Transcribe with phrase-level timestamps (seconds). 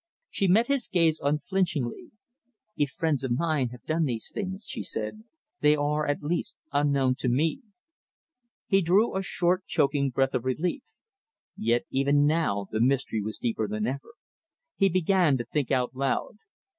[0.31, 2.09] She met his gaze unflinchingly.
[2.75, 5.25] "If friends of mine have done these things," she said,
[5.59, 7.61] "they are at least unknown to me!"
[8.65, 10.81] He drew a short choking breath of relief.
[11.55, 14.15] Yet even now the mystery was deeper than ever!
[14.75, 16.37] He began to think out loud.